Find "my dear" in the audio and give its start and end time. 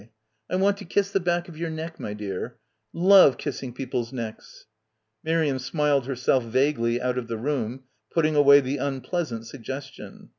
1.99-2.57